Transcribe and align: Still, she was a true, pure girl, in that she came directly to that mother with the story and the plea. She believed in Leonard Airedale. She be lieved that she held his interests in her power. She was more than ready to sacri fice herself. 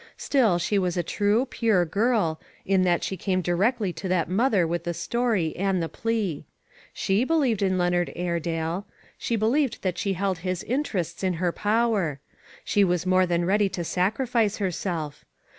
Still, 0.17 0.57
she 0.57 0.79
was 0.79 0.97
a 0.97 1.03
true, 1.03 1.45
pure 1.45 1.85
girl, 1.85 2.41
in 2.65 2.81
that 2.85 3.03
she 3.03 3.15
came 3.15 3.39
directly 3.39 3.93
to 3.93 4.07
that 4.07 4.27
mother 4.27 4.65
with 4.65 4.83
the 4.83 4.95
story 4.95 5.55
and 5.55 5.79
the 5.79 5.87
plea. 5.87 6.43
She 6.91 7.23
believed 7.23 7.61
in 7.61 7.77
Leonard 7.77 8.11
Airedale. 8.15 8.87
She 9.19 9.35
be 9.35 9.45
lieved 9.45 9.81
that 9.81 9.99
she 9.99 10.13
held 10.13 10.39
his 10.39 10.63
interests 10.63 11.23
in 11.23 11.33
her 11.33 11.51
power. 11.51 12.19
She 12.65 12.83
was 12.83 13.05
more 13.05 13.27
than 13.27 13.45
ready 13.45 13.69
to 13.69 13.83
sacri 13.83 14.25
fice 14.25 14.57
herself. 14.57 15.23